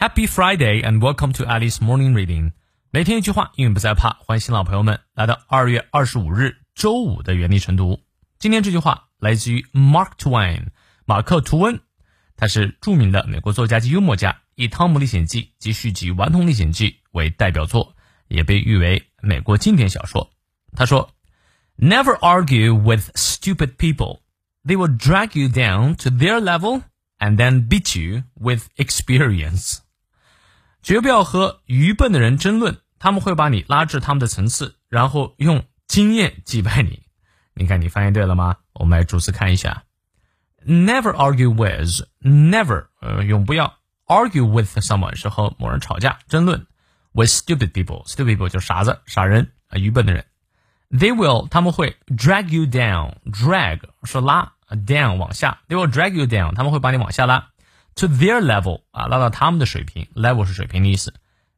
[0.00, 2.52] Happy Friday and welcome to Alice Morning Reading。
[2.90, 4.18] 每天一句话，英语不再怕。
[4.20, 8.00] 欢迎新老朋友们来到二月二十五日周五的原力晨读。
[8.38, 10.66] 今天这句话来自于 Mark Twain，
[11.06, 11.80] 马克·吐温，
[12.36, 17.96] 他是着名的美国作家及幽默家，以《汤姆历险记》及续集《顽童历险记》为代表作，
[18.28, 20.30] 也被誉为美国经典小说。
[20.76, 21.08] 他说：“
[21.78, 24.20] Never argue with stupid people;
[24.62, 26.82] they will drag you down to their level
[27.18, 29.78] and then beat you with experience.”
[30.83, 37.03] 绝不要和愚笨的人争论，他们会把你拉至他们的层次，然后用经验击败你。
[37.53, 38.57] 你看，你翻译对了吗？
[38.73, 39.83] 我们来逐词看一下。
[40.65, 46.65] Never argue with never，呃，永不要 argue with someone 是和某人吵架争论。
[47.13, 50.25] With stupid people，stupid people 就是傻子、傻人啊，愚笨的人。
[50.89, 55.59] They will，他们会 drag you down，drag 是拉，down 往下。
[55.67, 57.50] They will drag you down，他们会把你往下拉。
[57.94, 61.14] to their level 啊，拉到他们的水平，level 是水平的意思。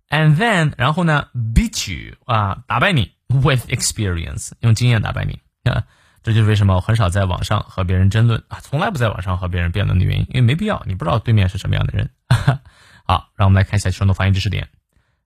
[0.09, 5.39] And then 然后呢，beat you 啊，打败你，with experience 用经验打败你
[5.71, 5.85] 啊。
[6.23, 12.11] 这就是为什么我很少在网上和别人争论啊，从来不在网上和别人辩论的原因，因为没必要，你不知道对面是什么样的人。
[13.07, 14.69] 好，让我们来看一下生动发音知识点。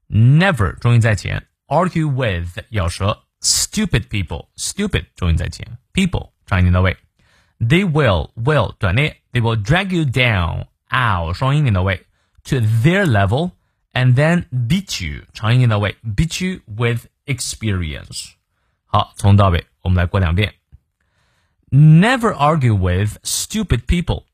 [0.09, 6.97] Never 重音在前，argue with 咬舌，stupid people，stupid 重音在前，people 长音到位。
[7.59, 10.67] They will will 短列，they will drag you down。
[10.91, 12.07] ow 双音连到位，
[12.45, 13.53] to their level
[13.93, 18.33] and then beat you 长音连到位，beat you with experience。
[18.87, 20.55] 好，从到尾我们来过两遍。
[21.71, 24.25] Never argue with stupid people.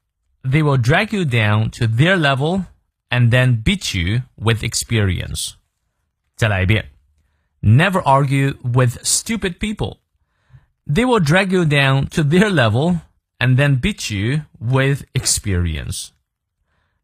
[0.42, 2.64] They will drag you down to their level
[3.10, 5.54] and then beat you with experience.
[6.36, 6.91] 再来一遍。
[7.60, 9.98] Never argue with stupid people.
[10.86, 13.00] They will drag you down to their level
[13.38, 16.10] and then beat you with experience.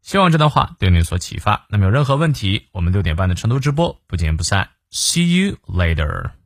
[0.02, 1.66] 希望这段话对你有所启发。
[1.68, 4.68] 那么有任何问题，我们六点半的成都直播不见不散。
[4.90, 6.39] See you later.